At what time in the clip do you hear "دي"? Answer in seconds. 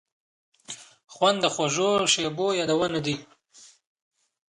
3.05-3.15